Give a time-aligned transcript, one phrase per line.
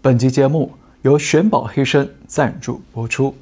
[0.00, 0.72] 本集节目
[1.02, 3.34] 由选宝黑参赞助播出。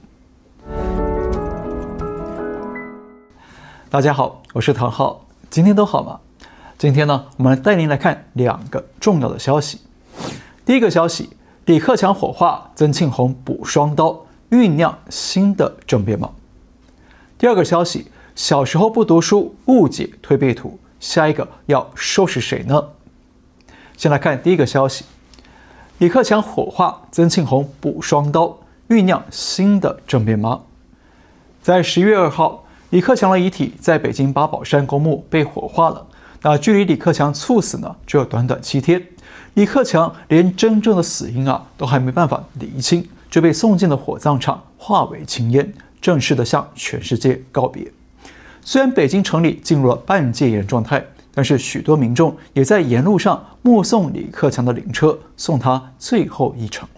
[3.90, 6.18] 大家好，我是唐浩，今天都好吗？
[6.78, 9.82] 今天呢，我们带您来看两个重要的消息。
[10.64, 11.28] 第一个消息，
[11.66, 16.30] 李克强火化，曾庆红补双刀，酝酿新的政变吗？
[17.36, 22.82] 第二个消息，小时候不读书，误解推背图，下一个要收拾谁呢？
[23.98, 25.04] 先来看第一个消息，
[25.98, 28.58] 李克强火化，曾庆红补双刀，
[28.90, 30.60] 酝酿新的政变吗？
[31.62, 36.06] 在十一月二号，李克强的遗体在北京八宝山公墓被火化了。
[36.42, 39.02] 那距离李克强猝死呢，只有短短七天。
[39.54, 47.90] 李克强连真正的死因啊都还没办法厘清，就被送进了火葬场，化为青烟，正式的向全世界告别。
[48.60, 51.02] 虽然北京城里进入了半戒严状态。
[51.36, 56.88] 但是许多民众也在沿路上目送李克强的灵车送他最后一程。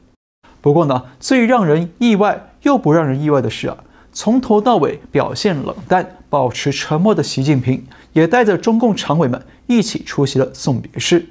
[0.60, 3.76] 不过呢，最让人意外又不让人意外的是啊，
[4.12, 11.26] 从头到尾表现冷淡、保持沉默的习近平，也带着中共常委们一起出席了送别式。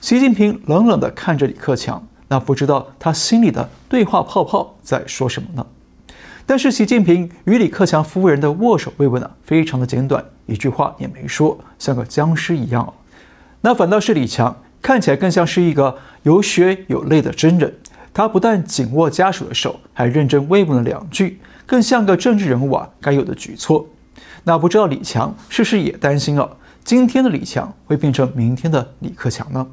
[0.00, 5.64] 习近平冷冷地看着李克强，那不知道他心里的对话泡泡在说什么呢？
[6.50, 12.92] 但是习近平与李克强夫人的握手慰问呢，非常的简短，一句话也没说，像个僵尸一样。
[13.60, 17.72] 那反倒是李强，看起来更像是一个有血有泪的真人。
[18.12, 23.86] 他不但紧握家属的手，还认真慰问了两句，更像个政治人物啊该有的举措。
[24.42, 26.50] 那不知道李强是不是也担心啊，
[26.82, 29.64] 今天的李强会变成明天的李克强呢？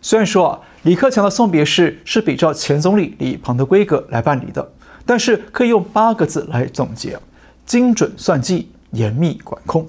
[0.00, 4.70] 虽然说啊，李克强的送别式是比照前总理李鹏的规格来办理的。
[5.04, 7.18] 但是可以用八个字来总结：
[7.66, 9.86] 精准算计，严密管控。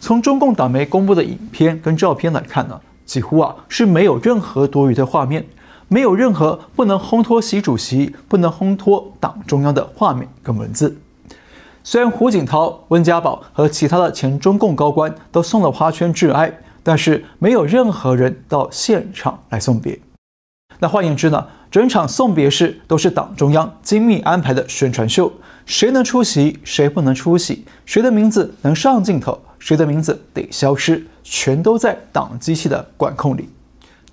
[0.00, 5.44] 从中共党媒公布的影片跟照片来看呢，几乎啊是没有任何多余的画面，
[5.88, 10.96] 没有任何不能烘托习主席、不能烘托党中央的画面跟文字。
[11.82, 19.98] 虽然胡锦涛、温家宝和其他的前中共高官都送了花圈致哀，但是没有任何人到现场来送别。
[20.80, 25.32] 那换言之呢，整场送别式都是党中央精密安排的宣传秀，
[25.66, 33.48] 谁能出席，谁不能出席，谁的名字能上镜头，谁的名字得消失，全都在党机器的管控里。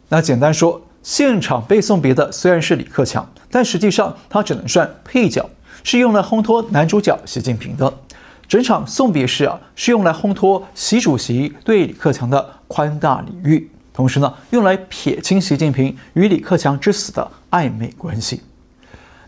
[0.09, 5.47] 那简单说，现场被送别的虽然是李克强，但实际上他只能算配角，
[5.83, 7.93] 是用来烘托男主角习近平的。
[8.47, 13.69] 整场送别式啊，是用来烘托习主席对李克强的宽大礼遇。
[13.95, 18.41] 同时呢，用来撇清习近平与李克强之死的暧昧关系。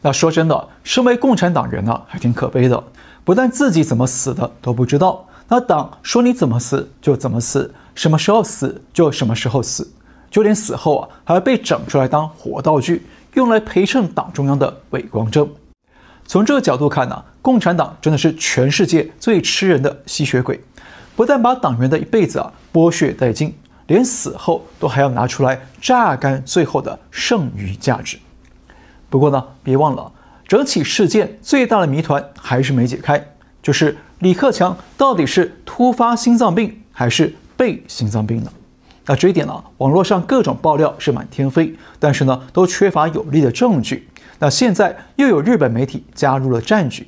[0.02, 2.84] 那说真的，身为共产党人呢，还挺可悲的。
[3.24, 9.90] 不但自己怎么死的都不知道，那党说你怎么死就怎么死，什么时候死就什么时候死，
[10.30, 13.06] 就连死后啊，还要被整出来当活道具，
[13.36, 15.50] 用来陪衬党中央的伪光正。
[16.26, 20.62] 从这个角度看呢，共产党真的是全世界最吃人的吸血鬼，
[21.16, 23.56] 不但把党员的一辈子啊剥削殆尽。
[23.88, 28.18] 连死后都还要拿出来榨干最后的剩余价值。
[29.10, 30.12] 不过呢，别忘了，
[30.48, 33.34] 整起事件最大的谜团还是没解开，
[33.64, 38.52] 就是李克强到底是突发心脏病还是被心脏病呢？
[39.06, 44.10] 那这一点呢，网络上各种爆料是满天飞，但是呢，都缺乏有力的证据。
[44.40, 47.08] 那现在又有日本媒体加入了战局。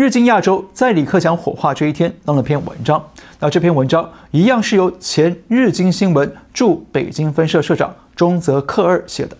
[0.00, 3.04] 日经亚洲在李克强火化这一天登了篇文章，
[3.38, 9.36] 那这篇文章一样是由前日经新闻驻北京分社社长中泽克二写的。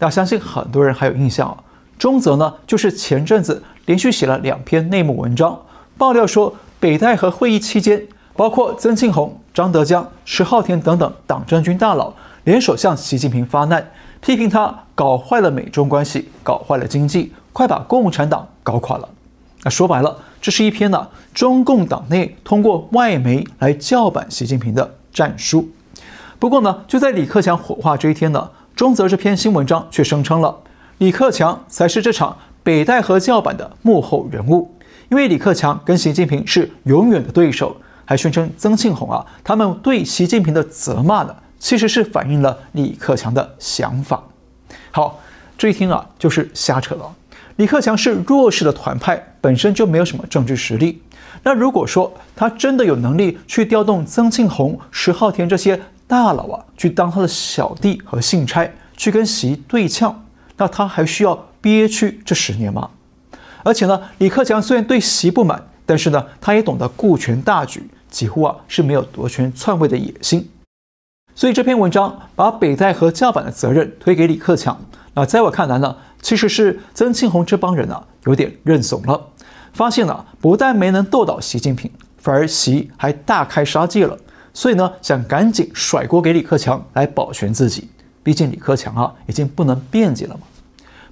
[0.00, 1.56] 那相信很多人还有印象啊，
[1.96, 5.56] 中泽呢就是前阵子连续写了两篇内幕文章，
[5.96, 8.04] 爆料说北戴河会议期间，
[8.34, 12.12] 包括曾庆红、张德江、石浩田等等党政军大佬
[12.42, 13.88] 联手向习近平发难，
[14.20, 19.08] 批评他搞坏了美中关系，搞坏了经济，快把共产党搞垮了。
[19.62, 25.68] 那说白了，这是一篇呢中共党内通过外媒来叫板习近平的战书。
[26.38, 30.60] 不过呢，就在李克强火化这一天呢，中泽这篇新文章却声称了
[30.96, 34.74] 李克强才是这场北戴河叫板的幕后人物，
[35.10, 37.76] 因为李克强跟习近平是永远的对手，
[38.06, 44.22] 还宣称曾庆红啊他们对习近平的责骂呢，其实是反映了李克强的想法。
[44.90, 45.20] 好，
[45.58, 47.14] 这一听啊就是瞎扯了。
[47.60, 51.02] 李克强是弱势的团派，本身就没有什么政治实力。
[51.42, 58.66] 那如果说他真的有能力去调动曾庆红、石浩田这些大佬啊，去当他的小弟和信差，
[58.96, 60.24] 去跟习对呛，
[60.56, 62.88] 那他还需要憋屈这十年吗？
[63.62, 70.48] 而且呢，李克强虽然对习不满，但是呢，他也懂得顾全大局，几乎啊是没有夺权篡位的野心。
[71.34, 74.80] 所以这篇文章把北戴河叫板的责任推给李克强。
[75.12, 79.28] 那在我看来呢，其实是曾庆红这帮人啊有点认怂了，
[79.72, 84.18] 发现了不但没能斗倒习近平，反而习还大开杀戒了，
[84.52, 87.88] 所以呢想赶紧甩锅给李克强来保全自己。
[88.22, 90.42] 毕竟李克强啊已经不能辩解了嘛。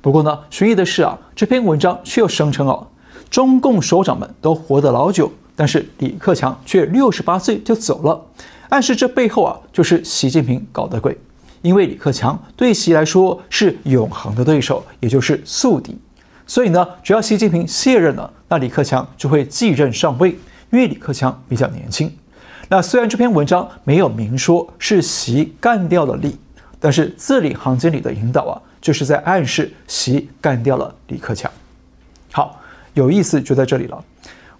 [0.01, 2.87] 不过呢，悬疑的是啊，这篇文章却又声称哦，
[3.31, 8.27] 中共首长们都活得老久，但是李克强却六十八岁就走了，
[8.69, 11.19] 暗示这背后啊就是习近平搞的鬼。
[11.63, 15.99] 因为李克强对习来说是永恒的对手，也就是宿敌，
[16.47, 20.37] 所以呢，只要习近平卸任了，那李克强就会继任上位。
[20.71, 22.13] 因为李克强比较年轻。
[22.69, 26.37] 那虽然这篇文章没有明说是习干掉了李，
[26.79, 31.51] 但是字里行间里的引导啊，就是在暗示习干掉了李克强。
[32.31, 32.61] 好，
[32.93, 34.05] 有意思就在这里了。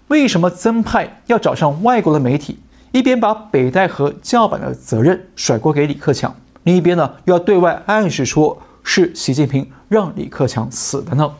[0.07, 2.57] 为什么曾派要找上外国的媒体，
[2.91, 6.35] 一边把北戴河叫板的责任甩锅给李克强？
[6.63, 11.31] 另一边呢，又要对外暗示说是习近平让李克强死的呢？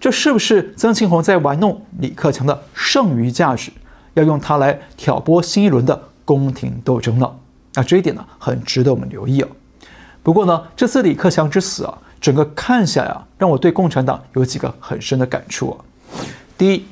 [0.00, 3.70] 这是不是曾庆红在玩弄李克强的剩余价值，
[4.14, 7.30] 要用它来挑拨新一轮的宫廷斗争呢？
[7.74, 9.48] 那这一点呢，很值得我们留意哦。
[10.22, 15.78] 不过呢，这次李克强之死啊，整个看下来啊，让我对共产党有几个很深的感触啊。
[16.58, 16.84] 第一，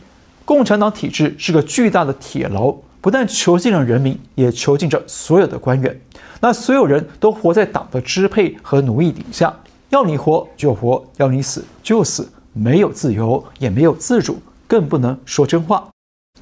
[0.45, 6.01] 共产党体制是个巨大的铁牢，不但囚禁了人民，也囚禁着所有的官员。
[6.41, 9.55] 那所有人都活在党的支配和奴役底下，
[9.89, 15.89] 要你活就活，要你死就死，没有自由，也没有自主，更不能说真话。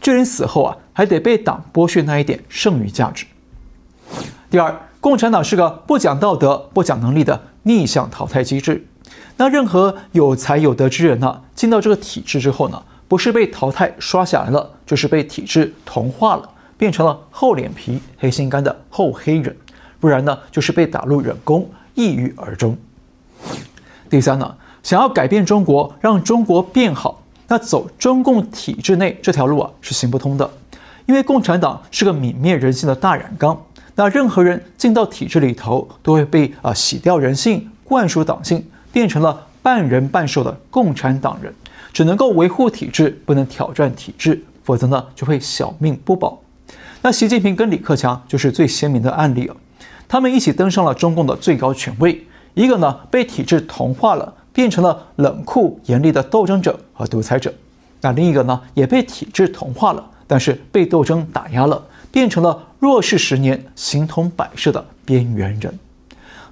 [0.00, 3.26] 就连死后啊，还得被党剥削那一点剩余价值。
[4.50, 8.86] 第二，共产党是个不讲道德、不讲能力的逆向淘汰机制。
[9.36, 19.56] 那任何有才有德之人呢、进到这个体制之后呢，不是被淘汰刷下来了，就是被体制同化了，变成了厚脸皮、黑心肝的厚黑人。
[19.98, 22.76] 不然呢，就是被打入冷宫，抑郁而终。
[24.08, 30.48] 第三呢，想要改变中国，让中国变好，那走中共体制内这条路啊是行不通的，
[31.06, 33.60] 因为共产党是个泯灭人性的大染缸。
[33.96, 41.52] 那任何人进到体制里头，都会被啊洗掉人性，灌输党性，变成了半人半兽的共产党人，
[41.92, 46.40] 只能够维护体制，不能挑战体制，否则呢就会小命不保。
[47.02, 49.56] 那习近平跟李克强就是最鲜明的案例了。
[50.08, 57.50] 他们一起登上了中共的最高权位，一个呢被体制同化了，变成了冷酷严厉的斗争者和独裁者；
[58.00, 65.78] 那另一个呢也被体制同化了，但是被斗争打压了，变成了弱势十年、形同摆设的边缘人。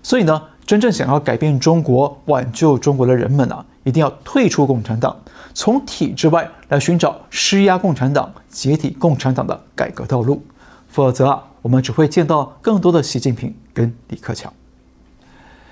[0.02, 5.16] 所以呢，真正想要改变中国、挽救中国的人们啊，一定要退出共产党，
[5.54, 10.44] 从体制外来寻找施压共产党、解体共产党的改革道路，
[10.88, 11.44] 否则啊。
[11.62, 14.52] 我们只会见到更多的习近平跟李克强。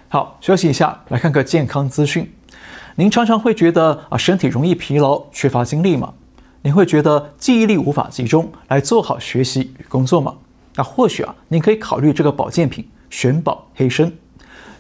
[0.08, 2.32] 好，休息一下，来看个健康资讯。
[2.96, 6.12] 您常常会觉得啊，身体容易疲劳、缺乏精力吗？
[6.62, 10.34] 您会觉得记忆力无法集中来做好学习与工作吗？
[10.74, 14.10] 那或许啊，您可以考虑这个保健品玄宝黑参。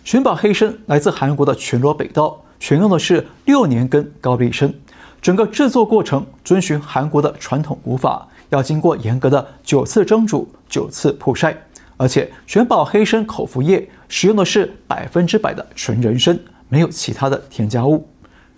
[0.02, 4.72] 玄宝黑参来自韩国的全罗北道，选用的是六年根高丽参，
[5.20, 8.26] 整个制作过程遵循韩国的传统古法。
[8.48, 11.54] 要经过严格的九次蒸煮、九次曝晒，
[11.98, 16.38] 而且玄宝黑参口服液使用的是百分之百的纯人参，
[16.70, 18.08] 没有其他的添加物。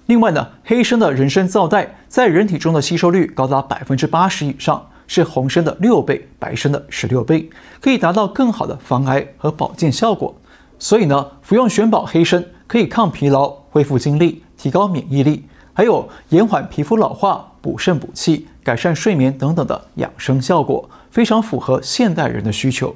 [0.06, 7.50] 另外呢，黑参的人参皂苷在人体中的吸收率高达百分之八十以上，是红参的六倍、白参的十六倍，
[7.80, 10.32] 可以达到更好的防癌和保健效果。
[10.78, 18.46] 所以呢，服用玄宝黑参可以抗疲劳、恢复精力、提高免疫力，还有延缓皮肤老化、补肾补气。
[18.66, 22.92] 改善睡眠等等的养生效果，非常符合现代人的需求。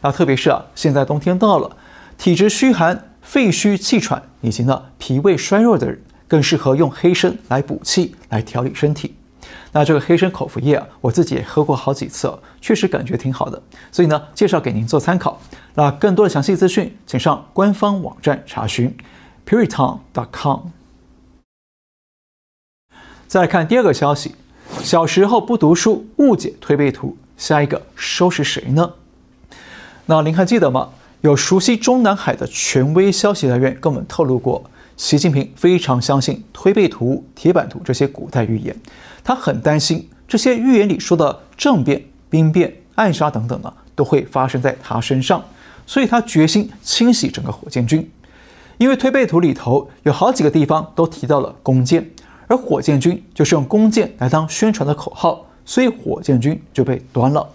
[0.00, 1.76] 那特别是啊，现在冬天到了，
[2.18, 9.14] 体质虚寒、肺虚气喘以及呢脾胃衰弱的人，更适合用黑参来补气、来调理身体。
[9.72, 13.60] 那这个黑参口服液啊，我自己也喝过好几次，确实感觉挺好的。
[13.90, 15.40] 所以呢，介绍给您做参考。
[15.74, 18.96] 那更多的详细资讯，请上官方网站查询
[19.46, 20.60] ，Puriton.com。
[23.26, 24.36] 再来看第二个消息。
[24.82, 28.92] 小时候不读书，误解推背图，下一个收拾谁呢？
[30.06, 30.90] 那您还记得吗？
[31.20, 38.76] 有熟悉中南海的权威消息来源跟我们透露过，习近平非常相信推背图、铁板图这些古代预言，
[39.22, 45.42] 他很担心这些预言里说的政变、兵变、暗杀等等呢，都会发生在他身上，
[45.86, 48.08] 所以他决心清洗整个火箭军，
[48.78, 52.10] 因为推背图里头有好几个地方都提到了弓箭。
[52.46, 57.48] 而火箭军就是用弓箭来当宣传的口号，所以火箭军就被端了。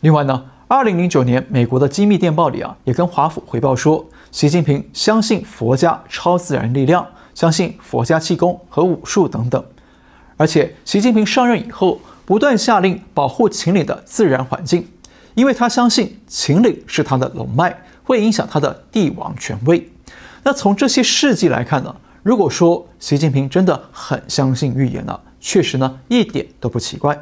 [0.00, 9.64] 另外呢，二零零九年美国的机密电报里啊，也跟华府回报说，习近平相信佛家超自然力量，相信佛家气功和武术等等。
[10.36, 14.86] 而且，习近平上任以后，不断下令保护秦岭的自然环境，
[15.34, 19.90] 因为他相信秦岭是他的龙脉，会影响他的帝王权威。
[20.44, 27.18] 那从这些事迹来看呢，如果说习近平真的很相信预言呢，确实呢一点都不奇怪。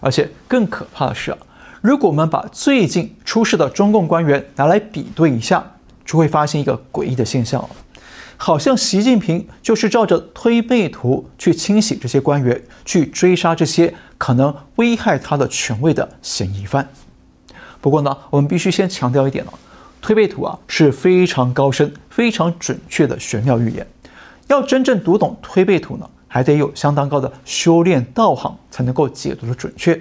[0.00, 1.38] 而且更可怕的是啊，
[1.80, 5.64] 如果我们把最近出事的中共官员拿来比对一下，
[6.12, 7.66] 就会发现一个诡异的现象，
[8.36, 16.86] 好像习近平就是照着推背图去清洗这些官员，去追杀这些可能危害他的权威的嫌疑犯。
[17.80, 19.54] 不过呢，我们必须先强调一点了，
[20.02, 23.86] 推背图啊是非常高深、非常准确的玄妙预言。
[24.48, 29.98] 要真正读懂推背图呢，还得有相当高的修炼道行，才能够解读的准确。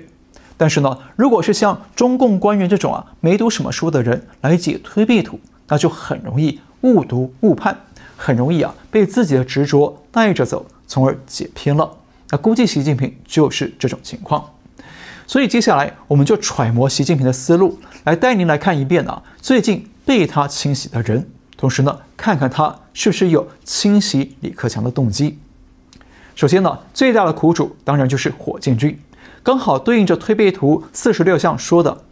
[0.58, 5.40] 但是呢，如果是像中共官员这种啊没读什么书的人来解推背图，
[5.72, 7.74] 那就很容易误读误判，
[8.18, 11.90] 很容易啊被自己的执着带着走，从而解偏了。
[12.30, 14.44] 那估计习近平就是这种情况。
[15.26, 21.26] 所以接下来我们就揣摩习近平的思路，来带您来看一遍啊最近被他清洗的人，
[21.56, 25.40] 同时呢看看他是不是有清洗李克强的动机。
[26.36, 29.00] 首先呢，最大的苦主当然就是火箭军，
[29.42, 32.04] 刚好对应着推背图四十六象说的：“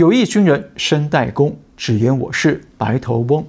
[0.00, 3.44] 有一军人身带弓，只言我是白头翁。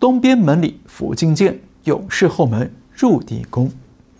[0.00, 3.70] 东边门里伏金箭，勇士后门入地宫。”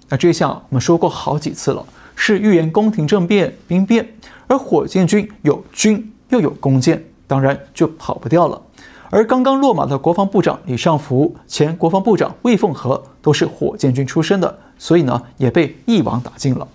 [0.08, 1.84] 那这一项我们说过好几次了，
[2.14, 4.08] 是预言宫廷政变、兵变，
[4.46, 8.62] 而火箭军有军又有弓箭，当然就跑不掉了。
[9.10, 16.68] 而刚刚落马的国防部长李尚福、前国防部长魏凤和都是火箭军出身的，所以呢也被一网打尽了。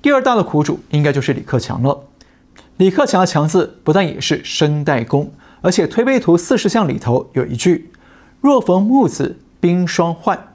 [0.00, 2.00] 第二大的苦主应该就是李克强了。
[2.76, 7.90] 李克强的强字不但也是声带功，而且推背图四十象里头有一句
[8.40, 10.54] “若逢木子，冰霜换”，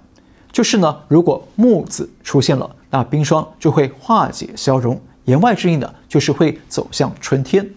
[0.51, 5.01] 就是呢如果木子出现了，那冰霜就会化解消融。
[5.25, 7.67] 言外之意呢就是会走向春天。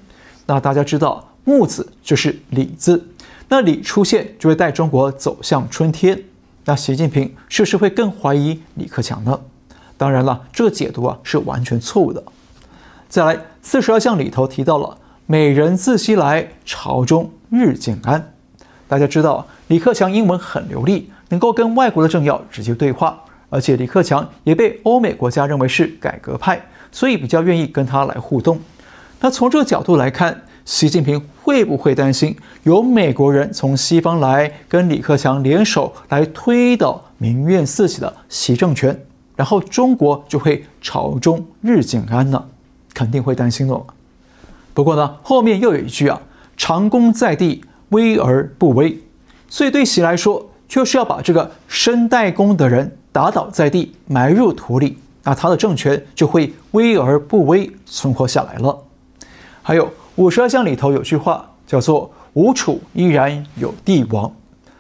[0.46, 1.28] 那大家知道。
[1.46, 3.06] 木子就是李字，
[3.50, 6.18] 那李出现就会带中国走向春天。
[6.64, 9.38] 那习近平是不是会更怀疑李克强呢？
[9.98, 12.24] 当然了，这个解读啊是完全错误的。
[13.08, 18.32] 再来，四十二项里头提到了“美人自西来，朝中日渐安”。
[18.88, 23.18] 大家知道，李克强英文很流利，能够跟外国的政要直接对话，
[23.50, 28.58] 而且李克强也被欧美国家认为是改革派，所以比较愿意跟他来互动。
[29.20, 38.98] 那从这个角度来看，习近平会不会担心有美国人从西方来跟李克强联手来推倒民怨四起的习政权，
[39.36, 42.44] 然后中国就会朝中日渐安呢？
[42.94, 43.78] 肯定会担心的。
[44.72, 46.18] 不过呢，后面又有一句啊
[46.56, 48.98] ：“长弓在地，威而不威。”
[49.50, 58.78] 所以对习来说，就是要把这个身带弓的人打倒在地，埋入土里，那他的政权就会威而不威，存活下来了。
[59.60, 59.92] 还有。
[60.16, 64.32] 五十二象里头有句话叫做“吴楚依然有帝王”，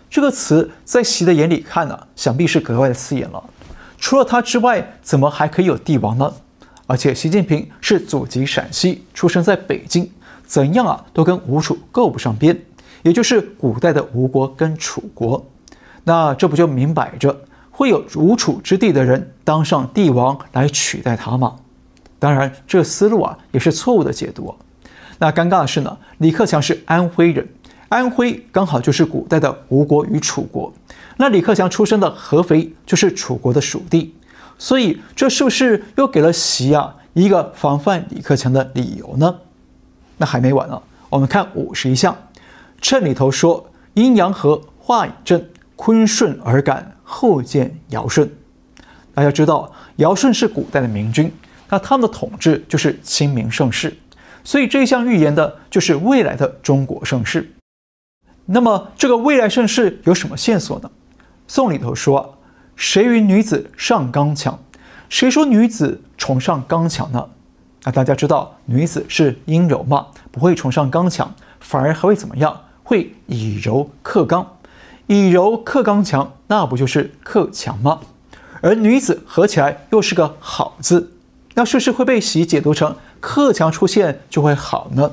[0.08, 3.42] 这个词在习的眼里看呢、想必是格外的刺眼了。
[3.98, 6.32] 除了他之外，怎么还可以有帝王呢？
[6.86, 10.10] 而且习近平是祖籍陕西，出生在北京，
[10.46, 12.58] 怎样啊都跟吴楚够不上边，
[13.02, 15.44] 也就是古代的吴国跟楚国。
[16.04, 21.56] 那这不就明摆着会有吴楚之地的人当上帝王来取代他吗？
[22.18, 24.54] 当然，这思路啊也是错误的解读。
[25.18, 27.48] 那尴尬的是呢，李克强是安徽人，
[27.88, 30.72] 安徽刚好就是古代的吴国与楚国。
[31.16, 34.14] 那李克强出生的合肥就是楚国的属地，
[34.64, 39.40] 所以这是不是又给了习啊一个防范李克强的理由呢？
[40.16, 42.16] 那还没完呢，我们看五十一项，
[42.80, 48.26] 谶里头说阴阳合，化以正，坤顺而感，后见尧舜。
[49.12, 51.30] 大家知道尧舜是古代的明君，
[51.68, 53.94] 那他们的统治就是清明盛世。
[54.44, 57.52] 所以这一项预言的就是未来的中国盛世。
[58.46, 60.90] 那么这个未来盛世有什么线索呢？
[61.46, 62.38] 宋里头说
[62.76, 64.58] ：“谁与女子上刚强？
[65.08, 67.28] 谁说女子崇尚刚强呢？”
[67.84, 72.62] 那大家知道女子是阴柔嘛，不会崇尚刚强，反而还会怎么样？
[72.82, 74.56] 会以柔克刚，
[75.06, 78.00] 以柔克刚强，那不就是克强吗？
[78.62, 81.12] 而女子合起来又是个好字，
[81.54, 82.96] 那是不是会被习解读成？
[83.20, 85.12] 克强出现就会好呢，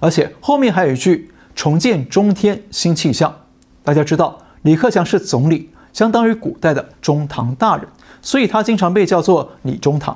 [0.00, 3.36] 而且后面还有一句“重见中天新气象”。
[3.82, 7.88] 大家知道李克强是总理，相当于古代的中堂大人，
[8.20, 10.14] 所以他经常被叫做李中堂。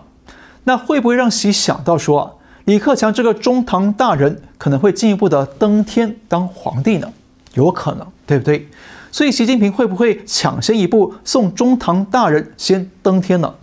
[0.65, 2.31] 那会不会让习想到说啊，
[2.67, 7.11] 李克强这个中堂大人可能会进一步的登天当皇帝呢？
[7.55, 8.69] 有可能，对不对？
[9.11, 13.55] 所以习近平会不会抢先一步送中堂大人先登天呢？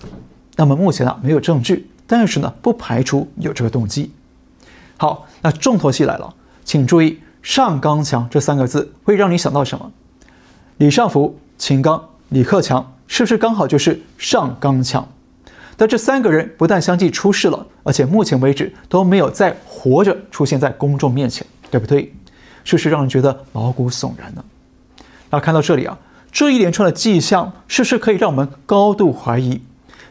[0.56, 4.12] 那么目前啊没有证据，但是呢不排除有这个动机。
[4.98, 6.34] 好，那重头戏来了，
[6.66, 9.92] 请注意“上刚强”这三个字会让你想到什么？
[10.78, 15.08] 李尚福、秦刚、李克强，是不是刚好就是上刚强？
[15.78, 22.14] 但这三个人不但相继出事了，而且目前为止都没有再活着出现在公众面前，对不对？
[22.64, 24.44] 是不是让人觉得毛骨悚然呢？
[25.30, 25.98] 那看到这里啊，
[26.32, 29.62] 这一连串的迹象，是不是可以让我们高度怀疑，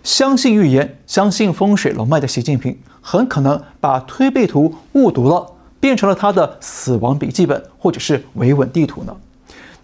[0.03, 9.15] 相信预言、相信风水龙脉的习近平，很可能把推背图误读了，变成了他的死亡笔记本或者是维稳地图呢？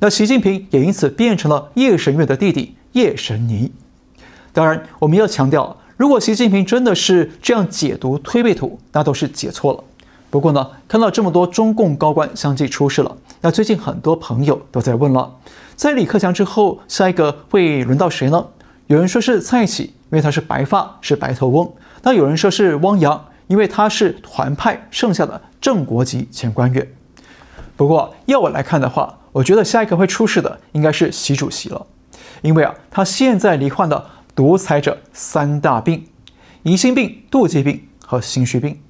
[0.03, 3.71] 那习近平也因此变成了叶神月的弟弟叶神尼。
[4.53, 9.85] 当然，我们要强调，如果习近平真的是这样解读推背图，那都是解错了。
[10.29, 15.33] 不过呢，看到这么多中共高官相继出事了，那最近很多朋友都在问了：
[15.77, 18.45] 在李克强之后，下一个会轮到谁呢？
[18.89, 21.65] 有人说是蔡奇，因为他是白发，是白头翁；
[22.03, 26.85] 那有人说是汪洋，因为他是团派剩下的正国级前官员。
[27.77, 31.87] 不过要我来看的话，我觉得下一个会出事的应该是习主席了，
[32.43, 34.07] 因为啊，他现在罹患的。
[34.35, 36.07] 独裁者三大病：
[36.63, 38.81] 疑心病、妒忌病和心虚病。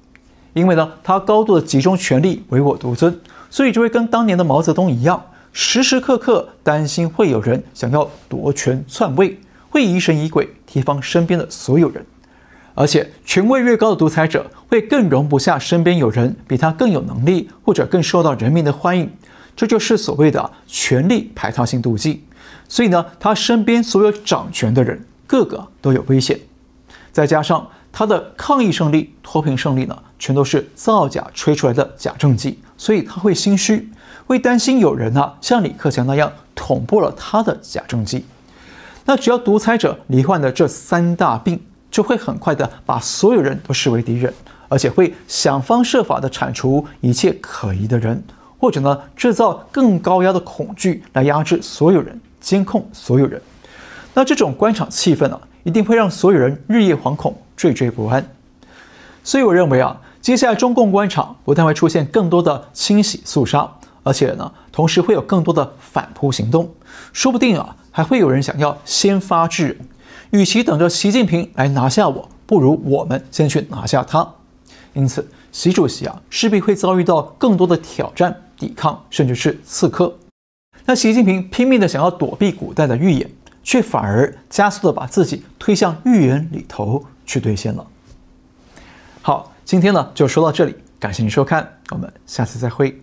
[0.53, 3.19] 因为呢，他高度的集中权力，唯我独尊，
[3.49, 5.21] 所以就会跟当年的毛泽东一样，
[5.51, 9.37] 时时刻刻担心会有人想要夺权篡位，
[9.69, 12.05] 会疑神疑鬼，提防身边的所有人。
[12.73, 19.11] 而且，权位越高的独裁者，会更容不下身边有人比他更有能力，或者更受到人民的欢迎。
[19.55, 22.23] 这就是所谓的权力排他性妒忌。
[22.67, 25.05] 所以呢，他身边所有掌权的人。
[25.25, 26.39] 个个都有危险，
[27.11, 33.89] 再加上他的抗议胜利、脱贫胜利呢，全都是造假吹出来的假政绩，所以他会心虚，
[34.27, 38.25] 会担心有人啊像李克强那样捅破了他的假政绩。
[39.05, 44.31] 那只要独裁者罹患的这三大病，就会很快的把所有人都视为敌人，
[44.67, 48.23] 而且会想方设法的铲除一切可疑的人，
[48.63, 53.41] 或者呢制造更高压的恐惧来压制所有人，监控所有人。
[54.13, 58.25] 那这种官场气氛呢、啊，一定会让所有人日夜惶恐、惴惴不安。
[59.21, 63.69] 所以我认为啊，接下来中共官场不但会出现更多的清洗肃杀，
[64.01, 66.73] 而且呢，同时会有更多的反扑行动，
[67.11, 69.77] 说不定啊，还会有人想要先发制人。
[70.29, 74.25] 与其等着习近平来拿下我，不如我们先去拿下他。
[74.93, 80.17] 因此，习主席啊，势必会遭遇到更多的挑战、抵抗，甚至是刺客。
[80.85, 83.29] 那习近平拼命的想要躲避古代的预言。
[83.65, 87.87] 却反而加速的把自己推向预言里头去兑现了。
[89.21, 93.01] 好，今天呢就说到这里，感谢您收看，我们下次再会。